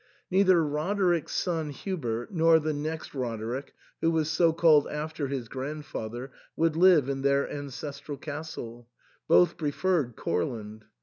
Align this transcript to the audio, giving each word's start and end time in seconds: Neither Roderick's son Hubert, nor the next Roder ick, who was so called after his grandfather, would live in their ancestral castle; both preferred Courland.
Neither 0.31 0.65
Roderick's 0.65 1.33
son 1.35 1.69
Hubert, 1.69 2.33
nor 2.33 2.57
the 2.57 2.73
next 2.73 3.13
Roder 3.13 3.55
ick, 3.55 3.75
who 4.01 4.09
was 4.09 4.31
so 4.31 4.51
called 4.51 4.87
after 4.87 5.27
his 5.27 5.47
grandfather, 5.47 6.31
would 6.55 6.75
live 6.75 7.07
in 7.07 7.21
their 7.21 7.47
ancestral 7.47 8.17
castle; 8.17 8.89
both 9.27 9.57
preferred 9.57 10.15
Courland. 10.15 10.85